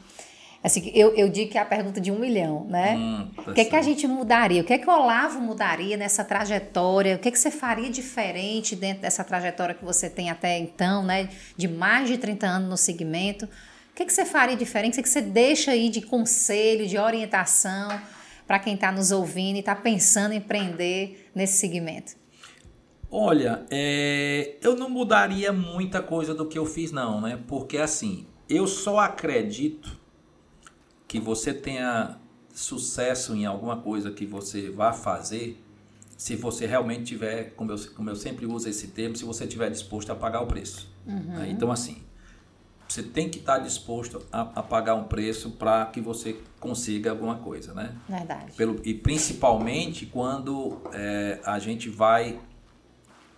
[0.63, 2.95] Assim, eu, eu digo que é a pergunta de um milhão, né?
[2.95, 4.61] Hum, tá o que, é que a gente mudaria?
[4.61, 7.15] O que é que o Olavo mudaria nessa trajetória?
[7.15, 11.03] O que é que você faria diferente dentro dessa trajetória que você tem até então,
[11.03, 11.29] né?
[11.55, 13.45] De mais de 30 anos no segmento.
[13.45, 14.93] O que é que você faria diferente?
[14.93, 17.89] O que, é que você deixa aí de conselho, de orientação
[18.45, 22.15] para quem está nos ouvindo e está pensando em empreender nesse segmento?
[23.09, 27.39] Olha, é, eu não mudaria muita coisa do que eu fiz, não, né?
[27.47, 29.96] Porque assim, eu só acredito
[31.07, 32.17] que você tenha
[32.53, 35.63] sucesso em alguma coisa que você vá fazer
[36.17, 39.69] se você realmente tiver, como eu, como eu sempre uso esse termo, se você estiver
[39.69, 40.91] disposto a pagar o preço.
[41.05, 41.19] Uhum.
[41.19, 41.49] Né?
[41.51, 42.01] Então, assim,
[42.89, 47.35] você tem que estar disposto a, a pagar um preço para que você consiga alguma
[47.35, 47.95] coisa, né?
[48.09, 48.53] Verdade.
[48.53, 52.39] Pelo, e principalmente quando é, a gente vai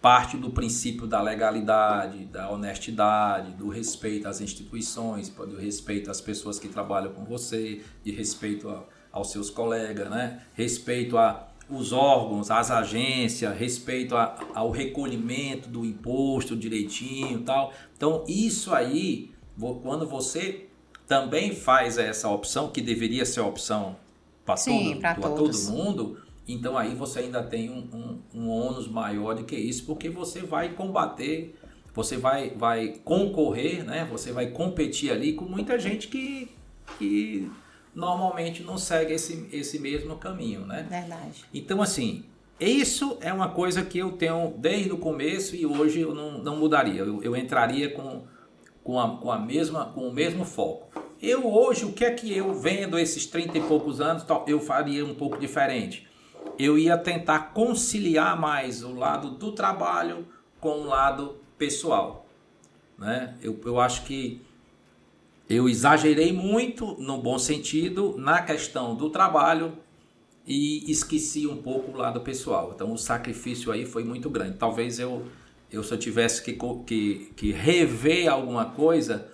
[0.02, 6.58] parte do princípio da legalidade, da honestidade, do respeito às instituições, do respeito às pessoas
[6.58, 10.42] que trabalham com você, de respeito a, aos seus colegas, né?
[10.54, 17.72] Respeito a os órgãos, as agências, respeito a, ao recolhimento do imposto direitinho, tal.
[17.96, 19.32] Então isso aí
[19.84, 20.68] quando você
[21.08, 23.98] também faz essa opção, que deveria ser a opção
[24.46, 26.18] para todo, todo mundo,
[26.54, 30.42] então aí você ainda tem um, um, um ônus maior do que isso, porque você
[30.42, 31.56] vai combater,
[31.94, 34.08] você vai, vai concorrer, né?
[34.10, 36.50] você vai competir ali com muita gente que,
[36.98, 37.52] que
[37.94, 40.66] normalmente não segue esse, esse mesmo caminho.
[40.66, 40.88] Né?
[40.90, 41.46] Verdade.
[41.54, 42.26] Então, assim,
[42.60, 46.58] isso é uma coisa que eu tenho desde o começo e hoje eu não, não
[46.58, 47.02] mudaria.
[47.02, 48.24] Eu, eu entraria com
[48.90, 50.90] com a, com a mesma, com o mesmo foco.
[51.22, 55.06] Eu hoje, o que é que eu vendo esses 30 e poucos anos, eu faria
[55.06, 56.09] um pouco diferente.
[56.58, 60.28] Eu ia tentar conciliar mais o lado do trabalho
[60.60, 62.26] com o lado pessoal.
[62.98, 63.36] Né?
[63.42, 64.42] Eu, eu acho que
[65.50, 69.74] eu exagerei muito, no bom sentido, na questão do trabalho
[70.46, 72.72] e esqueci um pouco o lado pessoal.
[72.76, 74.58] Então o sacrifício aí foi muito grande.
[74.58, 75.26] Talvez eu
[75.72, 79.28] eu se eu tivesse que, que, que rever alguma coisa,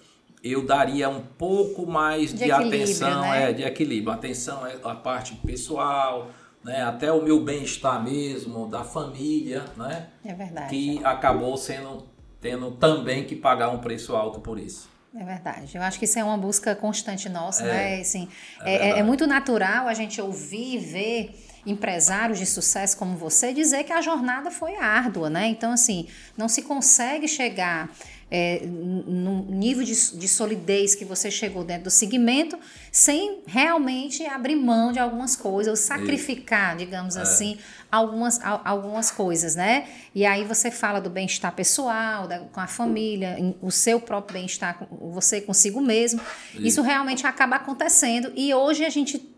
[0.44, 3.50] eu daria um pouco mais de, de atenção, né?
[3.50, 4.12] é, de equilíbrio.
[4.12, 6.32] Atenção à parte pessoal,
[6.66, 6.82] né?
[6.82, 10.08] até o meu bem-estar mesmo, da família, né?
[10.26, 10.70] É verdade.
[10.70, 12.08] Que acabou sendo
[12.42, 14.90] tendo também que pagar um preço alto por isso.
[15.16, 15.78] É verdade.
[15.78, 18.02] Eu acho que isso é uma busca constante nossa, é, né?
[18.02, 18.28] Assim,
[18.62, 23.54] é, é, é, muito natural a gente ouvir e ver empresários de sucesso como você
[23.54, 25.48] dizer que a jornada foi árdua, né?
[25.48, 27.90] Então, assim, não se consegue chegar
[28.30, 32.58] é, no nível de, de, solidez que você chegou dentro do segmento
[32.92, 37.22] sem realmente abrir mão de algumas coisas, ou sacrificar, digamos é.
[37.22, 37.58] assim,
[37.92, 39.88] algumas, algumas coisas, né?
[40.14, 44.88] E aí você fala do bem-estar pessoal, da, com a família, o seu próprio bem-estar,
[44.92, 46.20] você consigo mesmo.
[46.54, 46.68] Isso.
[46.68, 49.35] Isso realmente acaba acontecendo e hoje a gente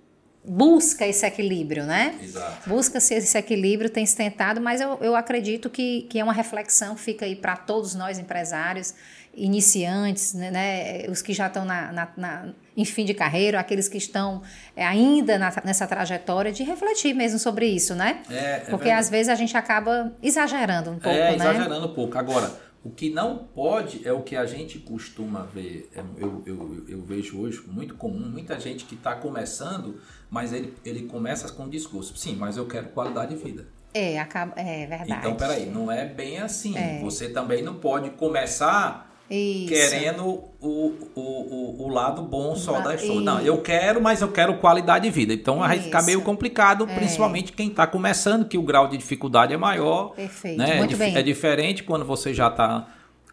[0.48, 2.16] busca esse equilíbrio, né?
[2.24, 2.70] Exato.
[2.70, 6.96] Busca-se esse equilíbrio, tem se tentado, mas eu, eu acredito que, que é uma reflexão
[6.96, 8.94] que fica aí para todos nós empresários,
[9.36, 13.88] iniciantes, né, né, os que já estão na, na, na, em fim de carreira, aqueles
[13.88, 14.42] que estão
[14.76, 18.22] é, ainda na, nessa trajetória, de refletir mesmo sobre isso, né?
[18.32, 19.00] É, é Porque verdade.
[19.00, 21.36] às vezes a gente acaba exagerando um pouco, é, né?
[21.36, 22.18] exagerando um pouco.
[22.18, 22.52] Agora,
[22.88, 25.90] o que não pode é o que a gente costuma ver.
[25.94, 30.74] É, eu, eu, eu vejo hoje muito comum, muita gente que está começando, mas ele,
[30.86, 32.16] ele começa com um discurso.
[32.16, 33.68] Sim, mas eu quero qualidade de vida.
[33.94, 35.12] É, acaba, é verdade.
[35.12, 36.78] Então, peraí, não é bem assim.
[36.78, 37.00] É.
[37.02, 39.68] Você também não pode começar isso.
[39.68, 40.24] querendo
[40.62, 43.22] o, o, o, o, lado bom só da história.
[43.22, 45.34] Não, eu quero, mas eu quero qualidade de vida.
[45.34, 46.96] Então vai ficar meio complicado, é.
[46.96, 50.14] principalmente quem está começando, que o grau de dificuldade é maior.
[50.16, 50.58] Perfeito.
[50.58, 50.78] Né?
[50.78, 51.18] Muito é, bem.
[51.18, 52.88] é diferente quando você já está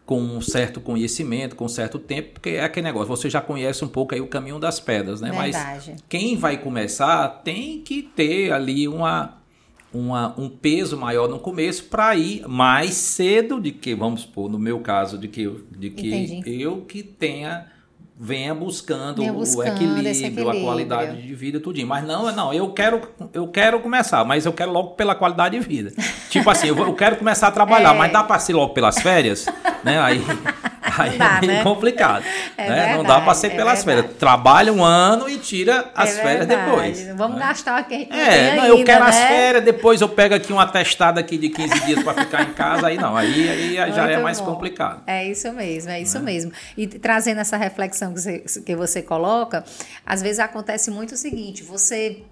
[0.04, 3.84] com um certo conhecimento, com um certo tempo, porque é aquele negócio, você já conhece
[3.84, 5.30] um pouco aí o caminho das pedras, né?
[5.30, 5.92] Verdade.
[5.92, 9.38] Mas quem vai começar tem que ter ali uma
[9.94, 14.58] uma, um peso maior no começo para ir mais cedo de que, vamos supor, no
[14.58, 17.72] meu caso, de que, de que eu que tenha
[18.16, 21.86] venha buscando, venha buscando o equilíbrio, equilíbrio, a qualidade de vida, tudinho.
[21.86, 23.00] Mas não, não, eu quero,
[23.32, 25.92] eu quero começar, mas eu quero logo pela qualidade de vida.
[26.30, 27.98] tipo assim, eu, eu quero começar a trabalhar, é.
[27.98, 29.46] mas dá para ser logo pelas férias,
[29.82, 30.00] né?
[30.00, 30.22] Aí
[30.96, 31.62] Aí dá, é meio né?
[31.62, 32.24] complicado.
[32.56, 32.74] É né?
[32.76, 34.12] Verdade, não dá para ser é pelas férias.
[34.16, 37.06] Trabalha um ano e tira as é férias depois.
[37.16, 37.46] Vamos né?
[37.46, 39.10] gastar o que a gente É, não, eu quero né?
[39.10, 42.52] as férias, depois eu pego aqui uma testada aqui de 15 dias para ficar em
[42.52, 44.46] casa, aí não, aí, aí já é mais bom.
[44.46, 45.02] complicado.
[45.06, 46.24] É isso mesmo, é isso né?
[46.24, 46.52] mesmo.
[46.76, 49.64] E trazendo essa reflexão que você, que você coloca,
[50.06, 52.22] às vezes acontece muito o seguinte, você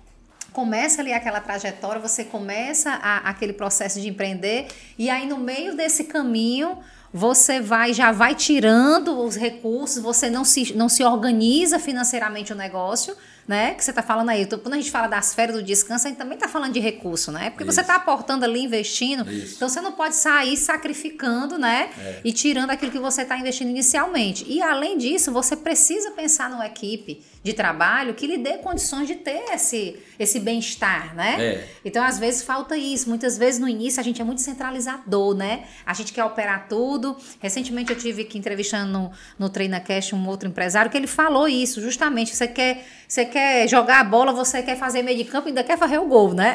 [0.53, 5.75] começa ali aquela trajetória, você começa a, aquele processo de empreender e aí no meio
[5.77, 6.79] desse caminho
[7.13, 12.57] você vai já vai tirando os recursos, você não se, não se organiza financeiramente o
[12.57, 13.15] negócio,
[13.47, 13.75] né?
[13.75, 14.47] Que você está falando aí.
[14.47, 17.31] Quando a gente fala das férias do descanso, a gente também está falando de recurso,
[17.31, 17.51] né?
[17.51, 17.73] Porque Isso.
[17.73, 19.31] você está aportando ali, investindo.
[19.31, 19.57] Isso.
[19.57, 21.91] Então você não pode sair sacrificando, né?
[21.99, 22.21] É.
[22.25, 24.45] E tirando aquilo que você está investindo inicialmente.
[24.49, 29.17] E além disso, você precisa pensar numa equipe de trabalho que lhe dê condições de
[29.17, 31.37] ter esse, esse bem-estar, né?
[31.39, 31.69] É.
[31.85, 33.09] Então, às vezes, falta isso.
[33.09, 35.65] Muitas vezes, no início, a gente é muito centralizador, né?
[35.85, 37.17] A gente quer operar tudo.
[37.41, 41.81] Recentemente, eu tive aqui entrevistando no, no TreinaCast um outro empresário que ele falou isso,
[41.81, 42.35] justamente.
[42.35, 45.65] Você quer, você quer jogar a bola, você quer fazer meio de campo e ainda
[45.65, 46.55] quer fazer o gol, né?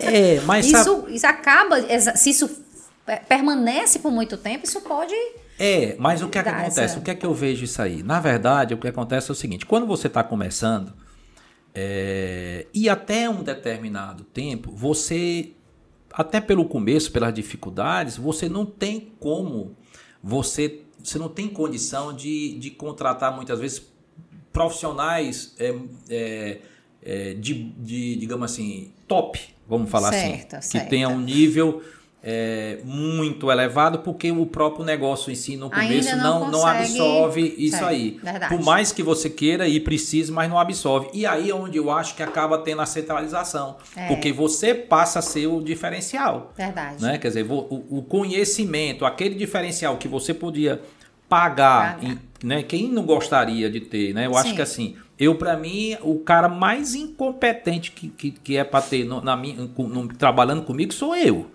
[0.00, 1.14] É, mas isso, sabe...
[1.14, 1.76] isso acaba,
[2.16, 2.64] se isso
[3.28, 5.14] permanece por muito tempo, isso pode
[5.58, 6.80] é, mas o que, é que acontece?
[6.80, 6.98] Essa...
[6.98, 8.02] O que é que eu vejo isso aí?
[8.02, 10.92] Na verdade, o que acontece é o seguinte: quando você está começando,
[11.74, 15.52] é, e até um determinado tempo, você,
[16.12, 19.76] até pelo começo, pelas dificuldades, você não tem como,
[20.22, 23.82] você, você não tem condição de, de contratar muitas vezes
[24.52, 25.74] profissionais é,
[26.08, 26.58] é,
[27.02, 29.38] é de, de, digamos assim, top,
[29.68, 30.84] vamos falar certo, assim, certo.
[30.84, 31.82] que tenha um nível
[32.28, 37.54] é, muito elevado porque o próprio negócio em si no começo não, não, não, absorve
[37.56, 38.18] isso aí.
[38.20, 38.52] Verdade.
[38.52, 41.08] Por mais que você queira e precise, mas não absorve.
[41.14, 43.76] E aí é onde eu acho que acaba tendo a centralização.
[43.94, 44.08] É.
[44.08, 46.52] Porque você passa a ser o diferencial.
[46.56, 47.00] Verdade.
[47.00, 47.16] Né?
[47.16, 50.82] Quer dizer, o, o conhecimento, aquele diferencial que você podia
[51.28, 52.64] pagar, em, né?
[52.64, 54.26] Quem não gostaria de ter, né?
[54.26, 54.38] Eu Sim.
[54.38, 58.82] acho que assim, eu para mim, o cara mais incompetente que, que, que é para
[58.82, 61.54] ter no, na minha, no, trabalhando comigo sou eu.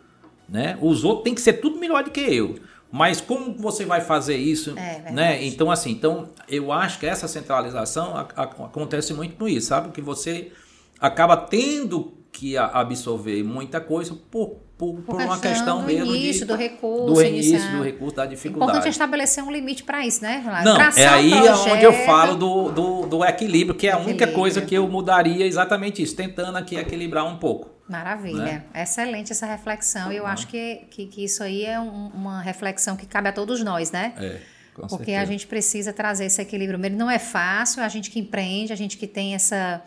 [0.51, 0.77] Né?
[0.81, 2.59] Os outros têm que ser tudo melhor do que eu.
[2.91, 5.45] Mas como você vai fazer isso, é, né?
[5.45, 9.93] Então assim, então eu acho que essa centralização a, a, acontece muito com isso, sabe?
[9.93, 10.51] Que você
[10.99, 16.45] acaba tendo que absorver muita coisa por, por, por, por uma questão mesmo início, de,
[16.47, 18.71] do recurso, do início do recurso da dificuldade.
[18.71, 20.43] Importante é estabelecer um limite para isso, né?
[20.65, 23.99] Não, Traçar é aí um onde eu falo do, do, do equilíbrio, que é a
[23.99, 27.69] única coisa que eu mudaria exatamente isso, tentando aqui equilibrar um pouco.
[27.87, 28.43] Maravilha.
[28.43, 28.63] Né?
[28.73, 30.11] Excelente essa reflexão.
[30.11, 30.29] Eu uhum.
[30.29, 33.91] acho que, que, que, isso aí é um, uma reflexão que cabe a todos nós,
[33.91, 34.13] né?
[34.17, 34.39] É.
[34.73, 35.21] Com Porque certeza.
[35.21, 36.79] a gente precisa trazer esse equilíbrio.
[36.89, 39.83] Não é fácil, a gente que empreende, a gente que tem essa,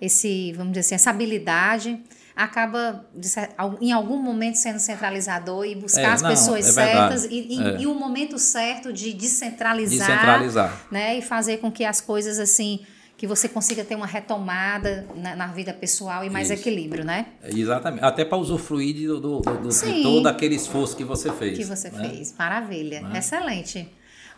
[0.00, 2.00] esse, vamos dizer assim, essa habilidade,
[2.40, 3.04] acaba
[3.80, 7.62] em algum momento sendo centralizador e buscar é, as não, pessoas é certas e, e,
[7.62, 7.80] é.
[7.82, 11.18] e, o momento certo de descentralizar, descentralizar, né?
[11.18, 12.80] E fazer com que as coisas assim
[13.18, 16.58] que você consiga ter uma retomada na, na vida pessoal e mais Isso.
[16.58, 17.26] equilíbrio, né?
[17.44, 18.02] Exatamente.
[18.02, 21.58] Até para usufruir do, do, do, de todo aquele esforço que você fez.
[21.58, 22.08] Que você né?
[22.08, 22.34] fez.
[22.38, 23.02] Maravilha.
[23.02, 23.18] Né?
[23.18, 23.86] Excelente.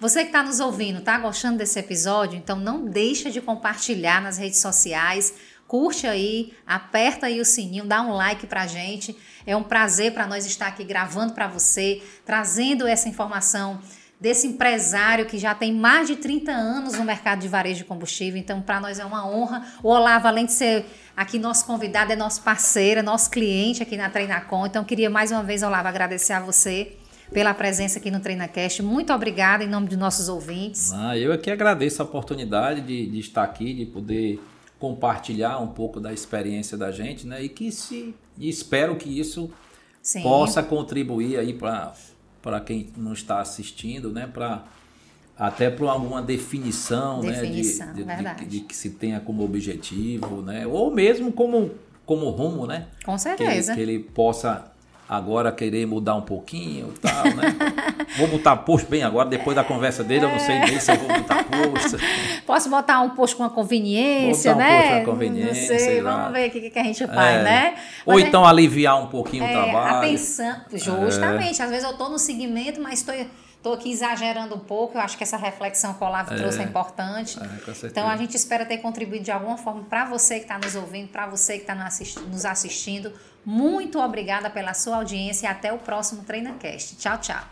[0.01, 2.37] Você que está nos ouvindo, está gostando desse episódio?
[2.37, 5.33] Então não deixa de compartilhar nas redes sociais.
[5.73, 9.17] Curte aí, aperta aí o sininho, dá um like pra gente.
[9.47, 13.81] É um prazer para nós estar aqui gravando para você, trazendo essa informação
[14.21, 18.39] desse empresário que já tem mais de 30 anos no mercado de varejo de combustível.
[18.39, 19.67] Então, para nós é uma honra.
[19.83, 20.85] O Olavo, além de ser
[21.17, 24.67] aqui nosso convidado, é nosso parceiro, é nosso cliente aqui na Treinacom.
[24.67, 26.99] Então, queria mais uma vez, Olavo, agradecer a você
[27.33, 28.83] pela presença aqui no TreinaCast.
[28.83, 30.93] Muito obrigada em nome dos nossos ouvintes.
[30.93, 34.39] Ah, eu aqui agradeço a oportunidade de, de estar aqui, de poder
[34.83, 37.41] compartilhar um pouco da experiência da gente, né?
[37.41, 39.49] E que se e espero que isso
[40.03, 40.25] Sim.
[40.25, 41.95] possa contribuir aí para
[42.43, 44.27] para quem não está assistindo, né?
[44.27, 44.65] Para
[45.39, 47.93] até para alguma definição, definição né?
[47.93, 50.67] De, de, de, de, que se tenha como objetivo, né?
[50.67, 51.71] Ou mesmo como,
[52.05, 52.89] como rumo, né?
[53.05, 53.73] Com certeza.
[53.73, 54.72] Que, que ele possa
[55.13, 57.55] agora querer mudar um pouquinho tal, né?
[58.17, 60.29] vou botar post bem agora, depois da conversa dele, é.
[60.29, 61.99] eu não sei nem se eu vou botar post.
[62.47, 64.79] Posso botar um post com uma conveniência, botar um né?
[64.79, 65.73] Post com uma conveniência.
[65.73, 67.43] Não sei, vamos ver o que, que a gente faz, é.
[67.43, 67.75] né?
[68.07, 69.97] Ou mas então é, aliviar um pouquinho é, o trabalho.
[69.99, 71.61] Atenção, justamente.
[71.61, 73.15] Às vezes eu estou no segmento, mas estou
[73.63, 76.59] Estou aqui exagerando um pouco, eu acho que essa reflexão que o Olavo é, trouxe
[76.59, 77.39] é importante.
[77.39, 80.75] É, então a gente espera ter contribuído de alguma forma para você que está nos
[80.75, 83.13] ouvindo, para você que está nos assistindo.
[83.45, 86.97] Muito obrigada pela sua audiência e até o próximo TreinaCast.
[86.97, 87.45] Tchau, tchau.